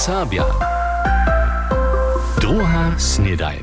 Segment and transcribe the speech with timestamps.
[0.00, 0.44] Serbia.
[2.40, 3.60] Druga snedajn.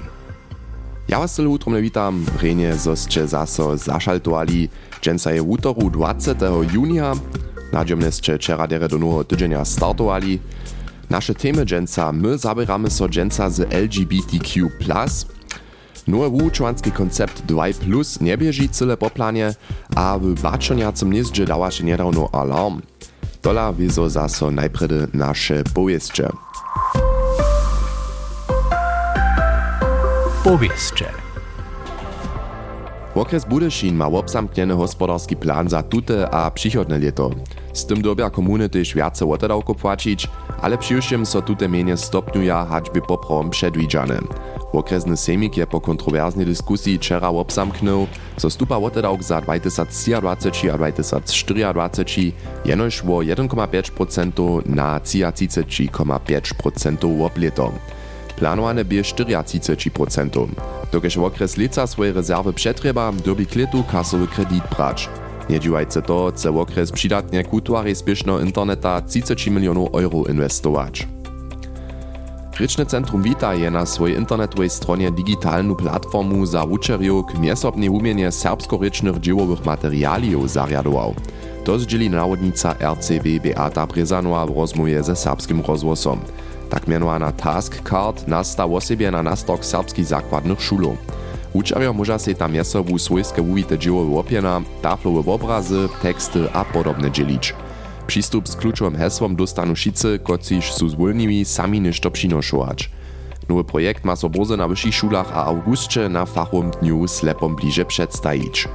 [1.10, 4.70] Ja was tyle utromne witam, renie zosće zaso zašaltovali,
[5.02, 6.74] dženca je v útoru 20.
[6.74, 7.16] junija,
[7.74, 10.38] nadziomne ste čera dere do noho tydzienia startovali.
[11.10, 14.70] Naše temy dženca, my zabieramy so dženca z LGBTQ+,
[16.08, 19.10] Nowy wučovanski koncept 2 plus nie bieži cyle po
[19.96, 22.82] a w bačoniacom niezdźe dała się niedawno alarm.
[23.48, 26.30] Dola wiezo zaso najpredy nasze powieście.
[30.44, 31.06] Powieście.
[33.16, 37.30] Okres Budešin ma obsamknieny hospodarski plan za tute a przychodne lieto.
[37.74, 40.28] Z tym dobia komuny też wiace łotodawko płacić,
[40.62, 44.20] ale przyjściem so tute mienie stopniuja haćby poprom przedwidziane.
[44.74, 48.08] Okresny semik je po kontrowerznej dyskusji wczera obsamknął,
[48.38, 52.32] so stupa łotodawk za 2023 a 2024
[52.66, 57.72] jenoż o 1,5% na 33,5% oblieto.
[58.36, 60.48] Planowane bie 34%.
[60.92, 65.10] Dokež okres lica swoje rezerwy przetreba, dobi klitu kasowy kredit brać.
[65.50, 71.17] Nie dziwajcie to, chce okres przydatnie kultury spieszno interneta 30 milionów euro inwestować.
[72.60, 78.32] Ryczne Centrum Vita je na swojej internetowej stronie digitalną platformu za uczeriów k miesobnej umienie
[78.32, 81.16] serbsko-rycznych dziełowych materialiów zariadował.
[81.64, 86.20] To zdzieli nawodnica RCW Beata Brezanowa w rozmowie ze serbskim rozgłosom.
[86.70, 90.98] Tak mianowana Task Card nasta osobie na nastok serbskich zakładnych szulów.
[91.54, 97.54] Uczerjo może się tam miesowu swojskie uwite dzieło opiena, taflowe obrazy, teksty a podobne dzielić.
[98.08, 102.90] Przystup z kluczowym hesłom dostanu wszyscy, kociż są zwolniwi sami niż to przynoszować.
[103.50, 108.68] Nowy projekt ma so na wyższych szulach a augustcze na fachowym dniu slepom bliže przedstawić.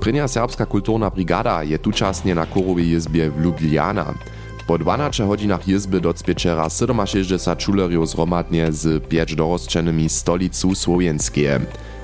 [0.00, 4.14] Prynja serbska kulturna brigada je tučasnie na korowej jezbie w Ljubljana.
[4.66, 11.60] Po 12 hodzinach jezby docpieczera 67 čulerjów zromadnie z 5 dorosčenymi stolicu Słowenskie.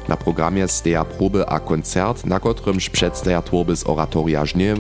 [0.09, 4.75] Na programie steja proby a koncert, na kotrymż przedstaja tworby z oratoria żnie,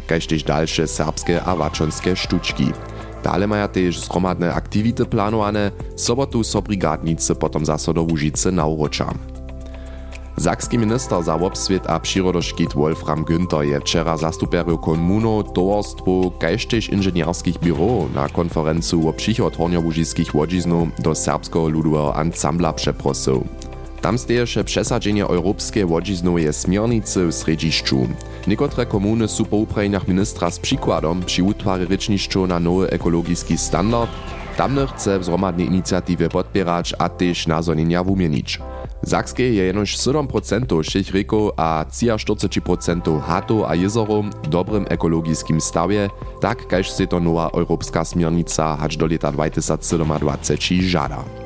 [0.47, 2.72] dalsze serbskie a waczonskie sztuczki.
[3.22, 9.15] Dale maja też zromadne aktivity planowane, sobotu so brigadnicy potom zaso do Łużycy na urocza.
[10.38, 16.88] Sakski minister za obsvět a přirodoškit Wolfram Günther je včera zastuperju komuno, towarstwo, kaž tež
[16.88, 23.44] inženjerskich biro na konferencu o přichod hornjobužiskich łodziznów do serbskiego ludowego ansambla przeprosil.
[24.03, 28.09] Tam steješe přesadzenie europskie łodziznowe smiernicy w središću.
[28.47, 34.11] Niekotre komuny su po uprajeniach ministra z przykładom przy utwarze ryczniszczu na nowy ekologiski standard,
[34.57, 38.61] tamne chce wzromadne inicjatywy podpierać a też nazonienia wumienić.
[39.07, 46.11] Sakskie je jenož 7% všech rieków a 43% hatów a jezorów w dobrym ekologiskim stawie,
[46.41, 50.19] tak kaž se to nowa europejska smiernica hać do lata 2027
[50.81, 51.42] żada.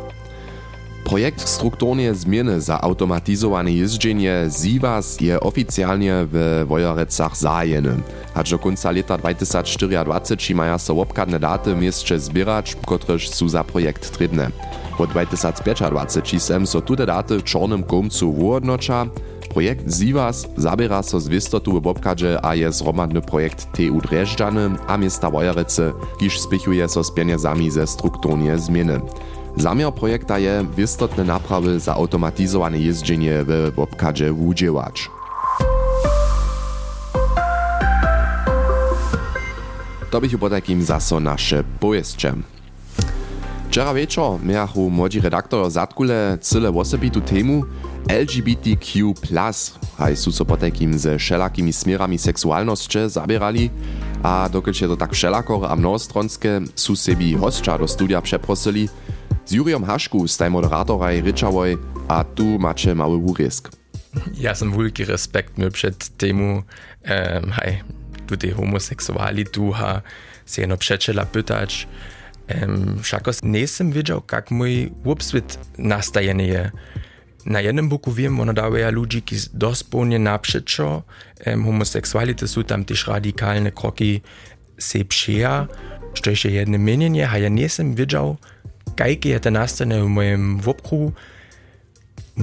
[1.07, 7.97] Projekt strukturnie zmiany za automatyzowane jeżdżenie ZIVAS je oficjalnie w Wojorecach zajeny.
[8.35, 14.13] Hać do końca lata 2024 mają so obkadne daty mieście zbierać, kotreż są za projekt
[14.13, 14.51] trybne.
[14.99, 19.07] Od 2025 sem so tude daty w czarnym komcu wyodnocza.
[19.49, 24.97] Projekt ZIVAS zabiera so z wystotu w obkadzie a je zromadny projekt TU Dreżdżany a
[24.97, 29.01] miasta Wojerece, kiż spichuje so z pieniędzami ze strukturnie zmiany.
[29.57, 35.11] Zamiar projekta je istotne naprawy za automatyzowane jeżdżenie w obkadzie wudziełać.
[40.11, 42.35] To bych po takim zaso nasze pojeszcze.
[44.43, 47.63] Miachu młodzi redaktor Zatkule cyle osobitu temu
[48.09, 49.15] LGBTQ+,
[49.99, 53.71] haj su so po takim ze wszelakimi smierami seksualności zabierali,
[54.23, 58.89] a dokud się to tak wszelakor a mnohostronskie su sebi hostcza do studia przeprosili,
[59.47, 63.21] z Juriom Haszku staj moderatoraj ryczałoj, a tu macie mały.
[64.35, 67.83] Ja sam wielki respekt my przed temu, um, hej,
[68.27, 70.03] tutaj homoseksualitu, ha,
[70.47, 71.89] se jedno przeczela pytać,
[72.63, 76.71] um, všako nisem wiedział, jak mój obswit nastajeny je.
[77.47, 81.03] Na jednym boku wiem, ono daje ludzi, ki dospełnie naprzeczo
[81.47, 83.07] um, homoseksuality są tam też
[83.75, 84.21] kroki
[84.79, 85.67] se przyja,
[86.15, 86.79] što je jedno
[87.31, 88.37] a ja nisem wiedział,
[88.97, 91.13] kajki je to nastane w moim wopkrugu.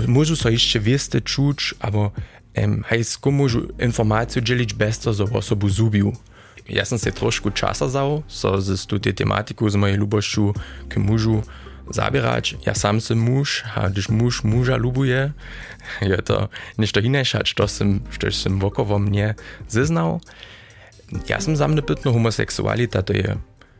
[0.07, 2.11] Może so jeszcze wieste czuć, albo
[2.57, 3.47] um, hej, skomu
[3.79, 6.13] informację dzielić bez to, że osobu zubił.
[6.69, 10.53] Ja sam se trošku časa vzal, so z tu tematiku, z mojej ljubošću
[10.89, 11.43] k mužu
[11.91, 12.55] zabierać.
[12.65, 15.33] Ja sam sam muž, a když muž muža lubuje,
[16.01, 16.47] je to
[16.77, 19.35] nešto inejša, što sam, što sam wokoło mnie
[19.67, 20.21] zeznał.
[21.27, 23.37] Ja sam za mnie pytno homoseksualita, to je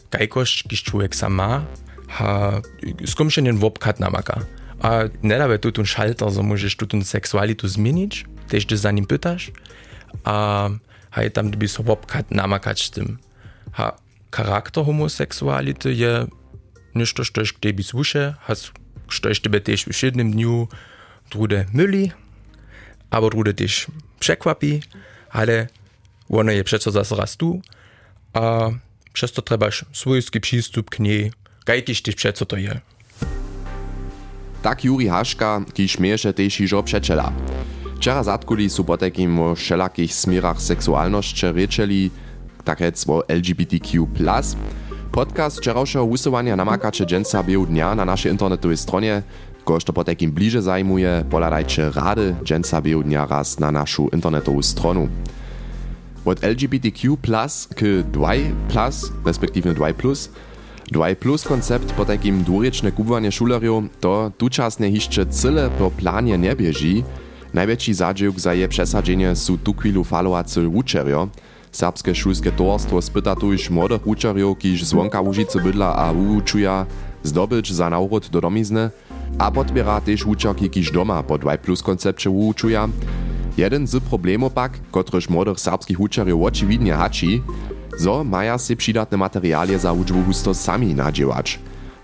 [0.10, 1.66] kajkość, kiż człowiek sam ma,
[2.08, 2.62] ha
[3.06, 4.46] skomšenjen wopkat namaka.
[4.80, 8.92] A nie daje tu ten szalter, że możesz tu ten seksualitu zmienić, też ty za
[8.92, 9.52] nim pytasz,
[10.24, 10.70] a
[11.12, 13.18] haj tam by so wopkat namakać tym.
[13.72, 13.98] Ha
[14.32, 16.28] charakter homoseksuality je
[16.96, 18.72] ništo, što k tebi sluše, has,
[19.08, 20.68] što tebe też w jednym dniu
[21.32, 22.12] drude myli,
[23.10, 23.88] albo drude też
[24.20, 24.82] przekwapi,
[25.30, 25.68] ale
[26.30, 27.62] ono je přeco zase raz tu
[28.34, 28.72] a
[29.14, 31.00] przez to trebaš svojski přístup k
[31.68, 32.82] nej, kajkiž tyž přeco to je.
[34.62, 37.34] Tak Juri Haška, kiž mieše tež ižo přečela.
[37.96, 42.12] Včera zatkuli su po takim o všelakých smirach seksualnosće rečeli,
[42.64, 44.08] takec o LGBTQ+.
[45.12, 49.24] Podcast včerajšieho usuwania namakače dženca biehu dnia na naszej internetowej stronie,
[49.64, 55.08] kož to po bliže zajmuje, poladajcie rady dženca biehu dnia raz na naszą internetową stronu.
[56.26, 57.18] Od LGBTQ
[57.76, 60.30] k 2 plus, respektive 2 plus,
[60.92, 66.52] 2 plus koncept po takim dwurečne kubowanie šulerjov to tučasne hišće cyle po planie nie
[66.56, 67.04] bieži.
[67.54, 71.30] Najväčší zadžiuk za je přesadzenie sú tu chvíľu falovací učerjo.
[71.74, 76.86] Serbske šulske towarstwo spyta tu już młodych učerjov, kiž zvonka Łužice bydla a uwučuja,
[77.24, 78.90] zdobyć za naurod do domizny,
[79.40, 82.90] a podbiera też učerki, kiž doma po 2 plus koncepcie uwučuja,
[83.58, 87.42] Jeden z problemów pak, kotryż młodych serbskich uczerów oczyvidnie hači,
[87.98, 91.60] zo maja si przydatne materialie za uczbu husto sami nadziewać.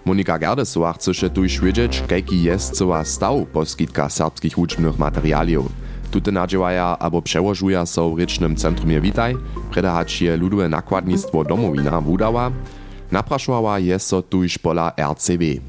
[0.05, 5.71] Monika Gerdesowa chce tu już wiedzieć, jaki jest cała staw poskitka serbskich uczbnych materialiów.
[6.11, 9.35] Tute nadziewaja albo przełożuja so w rycznym centrumie Witaj,
[9.71, 12.51] predahać je ludowe nakładnictwo domowina wudała,
[13.11, 15.61] napraszowała jest so tu pola RCW.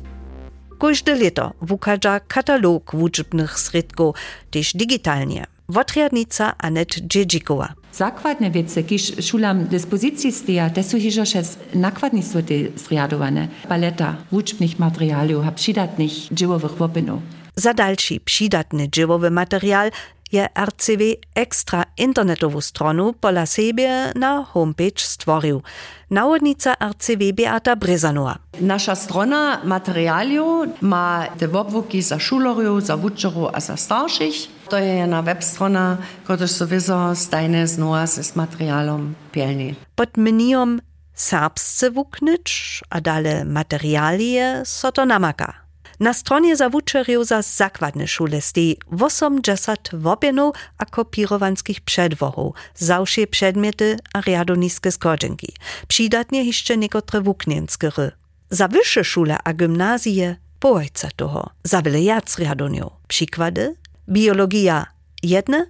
[0.79, 4.17] Każde leto wukaża katalog wuczbnych sredków,
[4.51, 5.47] też digitalnie.
[5.71, 7.73] Wotriadnica Anet Dżedżikowa.
[7.93, 12.39] Zakładne wiece, kiż szulam dyspozycji steja, te są hiżo przez nakładnictwo
[12.77, 13.49] zriadowane.
[13.69, 17.23] Paleta wuczbnych materialiów, a przydatnych dziełowych wopinów.
[17.57, 19.91] Za dalszy przydatny dziełowy materiał
[20.33, 21.03] je RCW
[21.35, 25.63] ekstra internetową stronę pola siebie na homepage stworzył.
[26.11, 28.39] Nawodnica RCW Beata Brezanowa.
[28.61, 34.35] Nasza strona materialiów ma te wobwoki za szulorów, za wuczerów a za starszych.
[34.69, 39.75] To je jedna webstrona, która sowieso stajne znowa z materialom pielni.
[39.95, 40.81] Pod meniom
[41.15, 45.60] serbsce wuknyć, a dale materialie so to namaka.
[46.01, 53.97] Na stronie za wuczerów za zakładne szule stoi 80 wopionów a kopirowanskich przedwochów, zawsze przedmioty
[54.15, 55.53] a riadoniskie skodzenki.
[55.89, 58.11] Przydatnie jeszcze niektóre wuknienskie ry.
[58.51, 62.93] Za wyższe szule a gimnazje połojca toho, za wiele jac riadoniów.
[63.09, 63.77] Przykłady?
[64.09, 64.87] Biologia
[65.23, 65.67] jedne,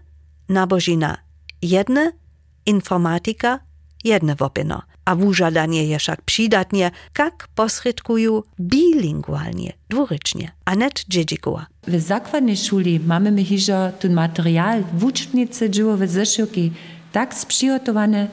[0.48, 1.16] nabožina
[1.62, 2.12] jedne,
[2.66, 3.58] informatika
[4.04, 4.82] jedne wopino.
[5.10, 10.52] A wużadanie je však przydatnie, jak posredkują bilingualnie, dwurycznie.
[10.64, 11.66] Anet Dżedzikowa.
[11.86, 16.72] W zakładnej szuli mamy my hiżo ten materiał wuczbnicy dziełowe zeszyki
[17.12, 18.28] tak sprzygotowane,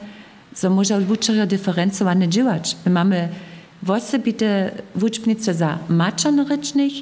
[0.62, 2.76] że może wuczerio dyferencowane działać.
[2.86, 3.28] My mamy
[3.88, 6.92] osobite wuczbnice za maczanrycznych,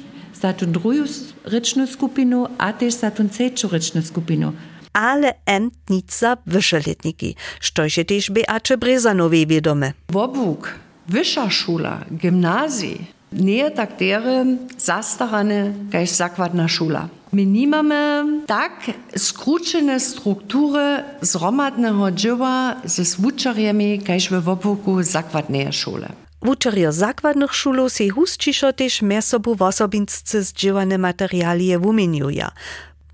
[0.41, 1.05] za tu druhú
[1.45, 4.53] rečnú skupinu a tiež za tu trzecią rečnú skupinu.
[4.93, 9.93] Ale entnica wyższoletniki, što się też Beacze Brezanowej wiadome.
[10.09, 10.73] Wobłuk,
[11.07, 14.45] wyższa szula, gimnazji, nie tak dere
[14.77, 17.07] zastarane, jak zakładna szula.
[17.33, 26.09] My nie mamy tak skrócone struktury zromadnego dzieła ze zwuczariami, jak w wobłuku zakładnej szule.
[26.41, 32.51] Wučerjo zakładnych szulów se husčišo też mez sobu wosobinscy zdziewane materialie wumieniuja.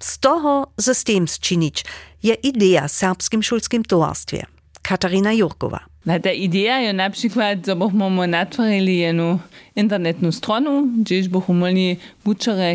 [0.03, 1.86] Z toho system zczynić
[2.24, 4.45] je idea serbskim szulskim towarstwie.
[4.81, 5.79] Katarina Jurkowa.
[6.05, 7.75] Na ta idea je na przykład, że
[8.88, 9.39] jedną
[9.75, 11.98] internetną stronę, gdzieś byśmy mogli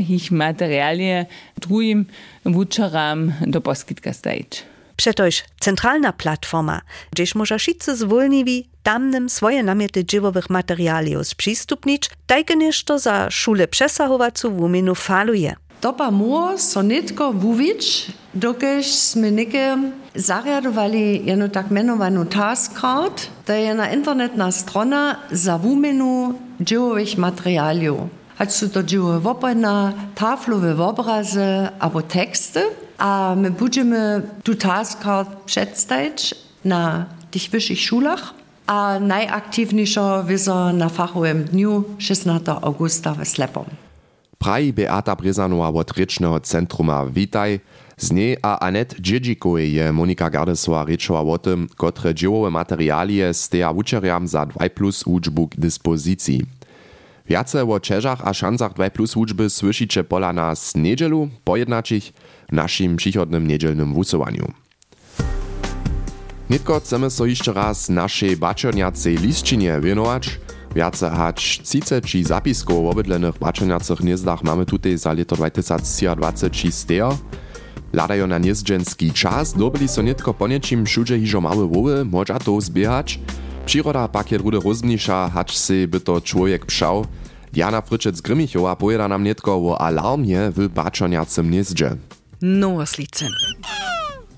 [0.08, 1.26] ich materialie
[1.61, 2.06] drugim
[2.44, 4.62] wuczeram do poskitka stawić.
[4.97, 6.80] Przetoż centralna platforma,
[7.12, 12.52] gdzieś może wszyscy zwolniwi tamnym swoje namioty dziewowych materialiów sprzystupnić, tak
[12.85, 15.54] to za szule przesahowacą w umieniu faluje.
[15.80, 19.78] To pa mu so nitko wuwić, dokež sme neke
[20.18, 28.11] zariadovali jednu tak menovanú task card, to je jedna internetná strona za vumenu dziełowych materialiów.
[28.38, 32.62] Ať sú to dziełowe wopena, taflowe obrazy albo teksty,
[32.99, 38.35] a my będziemy tu task card przedstawić na tych wyższych szulach,
[38.66, 43.88] a najaktywniejszo wiedzą na fachowym dniu 16 augusta w Slepom.
[44.38, 47.61] Praji Beata Brezanowa od Rycznego Centruma Witaj.
[47.97, 53.73] Z niej a Anet Dźidźikowej je Monika Gardesova rečova o tym, kotre dziełowe materialie steja
[53.73, 56.47] wučerjam za 2 plus uczbu k dyspozycji.
[57.26, 62.12] Wiace o čežach a šancach 2 plus uczby słyszycie pola nas niedzielu pojednačich
[62.49, 64.52] w naszym przychodnym niedzielnym wusowaniu.
[66.50, 70.38] Nitko chcemy so jeszcze raz naszej baczerniacej listčinie wienować.
[70.78, 77.18] Wiace hać 30 zapisków w obydlenych baczerniacych niezdach mamy tutaj za leto 2023 stejo.
[77.92, 82.61] Ladajo na niezdźenski czas, dobili so nitko po niečim všude hižo małe woły, moža to
[82.61, 83.20] zbiehać.
[83.66, 87.06] Przyroda pak je drude rozmnisza, hać si by to człowiek pszał.
[87.52, 91.97] Jana Fryczec Grymichowa pojeda nam nitko o alarmie w baczerniacym niezdźe.
[92.42, 93.26] No, Oslice.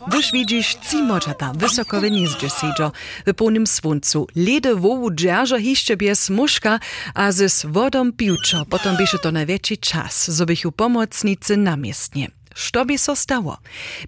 [0.09, 2.90] Wyż widzisz cimoczata wysoko w gnieździe siedzą,
[3.26, 4.26] w pełnym słońcu.
[4.37, 6.80] Ledy wołu dzierża hiszcze bez muszka,
[7.14, 8.66] a z wodą piłczo.
[8.71, 12.28] Potem biesze to największy czas, żebyś u pomocnicy namiestnie.
[12.54, 13.59] Što by so stało?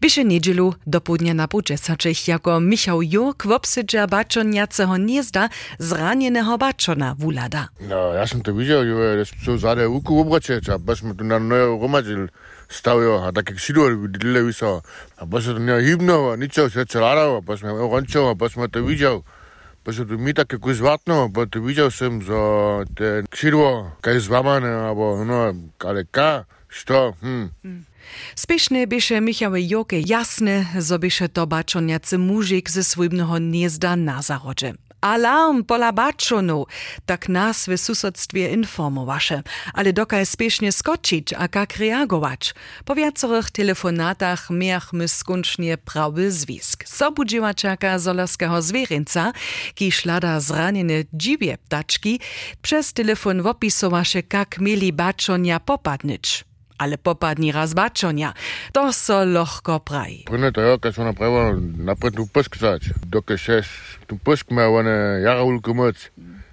[0.00, 7.14] Bieše niedzielu do południa na budżesaczych jako Michał Jurk w obsydża baczoniacego gniezda zranienego baczona
[7.18, 7.68] wulada.
[7.80, 11.78] No, ja sam to widział, że są zade uku obracieć, a byśmy tu na nowe
[11.80, 12.28] romadzil
[12.72, 14.80] stavio, a tak jak sidur, televizor,
[15.16, 18.82] a pa se to nije himnovo, ničo se celaravo, pa smo rončovo, pa smo to
[18.82, 19.22] vidjeli.
[19.84, 24.70] Pa se mi tako kako izvatno, pa te vidjel sem za te kširvo, kaj zvamane,
[24.90, 27.42] abo no, kaleka, što, hm.
[27.64, 27.86] Mm.
[28.34, 34.74] Spešne biše Michały Joke jasne, zo biše to baczoniacy muzik ze swojnego gniezda na zachodzie.
[35.02, 36.66] Alarm pola baczonu,
[37.06, 39.42] tak nas w susodstwie informowaše,
[39.74, 42.54] ale dokaj spiesznie skoczyć, a jak reagować.
[42.84, 46.84] Po wiacorych telefonatach miachmy skuncznie prawy zwisk.
[46.88, 49.32] Sobudziłaczaka zolarskiego zwierzęca,
[49.74, 52.20] ki szlada zraniene dziwie ptaczki,
[52.62, 56.51] przez telefon opisowaše, jak mieli baczonia popadnyć
[56.82, 58.32] ale popadni raz baczonia.
[58.72, 60.24] To so lohko praj.
[60.26, 63.62] Prine to jo, kad smo napravili napred tu pusk zać, dokaj še
[64.06, 65.96] tu pusk ma one jara ulku moc.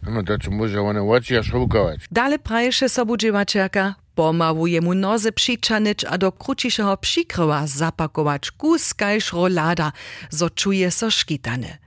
[0.01, 1.99] No to co może one oči a šrukować.
[2.11, 9.91] Dale praješe sobudziłaczaka, pomałuje mu noze přičanič a do kručišeho přikryła zapakować kus kajż rolada,
[10.29, 11.77] zo czuje so szkitane.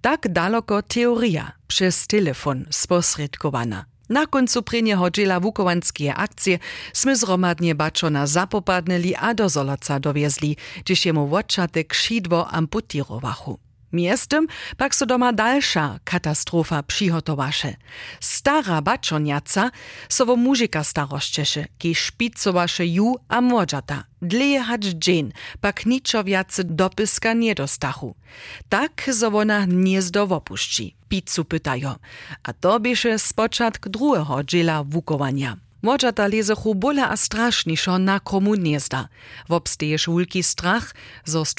[0.00, 3.91] Tak daleko teoria przez telefon sposredkowana.
[4.12, 6.60] Na koncu prenieho džela vukovanskie akcie
[6.92, 13.71] sme zromadne bačona zapopadnili a do Zolaca doviezli, kdež jemu vočatek šidvo amputirovachu.
[13.92, 14.46] Miestem
[14.76, 17.74] pak so doma dalsza katastrofa przygotowaše.
[18.20, 19.70] Stara baczoniaca
[20.08, 24.04] so wo muzyka staroszczesze, ki szpicowaše ju a młodzata.
[24.22, 28.14] Dleje hać dżin, pak niczo wiacy dopyska nie dostachu.
[28.68, 30.94] Tak so wona gniezdo wopuści.
[31.08, 31.96] Pizzu pytajo.
[32.42, 35.56] A to bieše spočatk drugiego dżela wukowania.
[35.82, 39.08] Młodzata lezechu bóle a straszniszo na komu gniezda.
[39.48, 40.94] Wobstejesz ulki strach,
[41.24, 41.54] zo z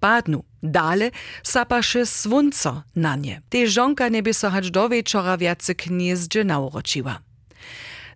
[0.00, 0.44] padnu.
[0.66, 1.10] Dale
[1.42, 3.40] sapaše svunco na nie.
[3.48, 7.18] Te żonka nie by so hać do wieczora wiacy gniezdże nauročiła.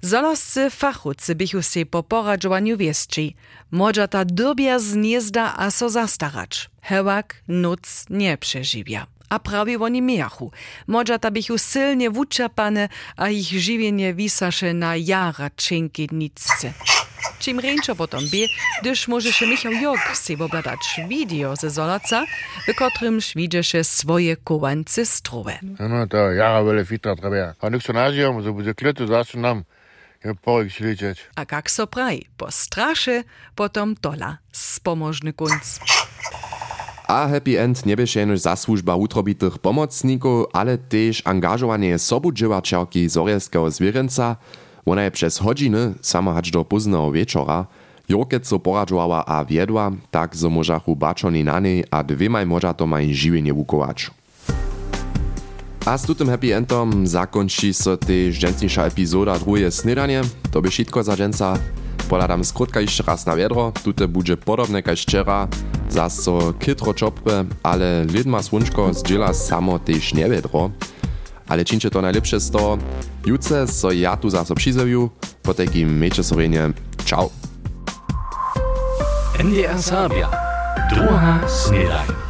[0.03, 3.33] Zoloscy fachucy bychu se po poradżowaniu wieszczy.
[3.71, 6.71] Młodzata dobia z gniezda a so zastaracz.
[6.83, 9.07] Hełak noc nie przeżywia.
[9.29, 10.51] A prawie oni miachu.
[10.87, 16.73] Młodzata bychu silnie wuczapane, a ich żywienie wisasze na jara činkidnicce.
[17.39, 18.47] Czym ręczo potom bie,
[18.81, 22.25] gdyż może się Michał Jok sebo bladać video ze Zolaca,
[22.69, 25.59] w którym widziesze swoje kowance strowe.
[25.63, 27.55] No to jara wiele fitra treba.
[27.61, 29.65] A nikt so nažijemo, da bude kletu zasu nam
[30.25, 31.19] je porek šličeć.
[31.35, 33.23] A kak so praj, po straše,
[33.55, 35.81] potom tola, spomożny kunc.
[37.09, 44.37] A happy end nie bieše jenož zasłużba utrobitych pomocników, ale też angażowanie sobudziewaczarki Zorjewskiego zwierzęca,
[44.87, 47.67] Ona je przez godziny, sama do późnego wieczora,
[48.09, 52.87] Jorkec so poradżowała a wiedła, tak zo możachu baczoni na niej, a dwiemaj może to
[52.87, 54.11] maj żywienie wukować.
[55.87, 60.23] A z tutym happy endom zakończy so też dżęsniejsza epizoda drugie snedanie.
[60.51, 61.59] To by wszystko za dżęca.
[62.09, 65.49] Poladam skrótka jeszcze raz na wiedro, tute będzie podobne jak wczera,
[65.89, 67.31] zas so kytro czopy,
[67.63, 70.71] ale lidma słonczko zdziela samo też nie wiedro.
[71.51, 72.79] Ale činče to najlepše sto.
[73.27, 75.11] Jutce so ja tu za Sobšizevju,
[75.43, 76.71] potek im meče Slovenije.
[77.05, 77.29] Čau!
[79.43, 80.31] NDR Sabia.
[80.95, 82.30] Druga snedajna.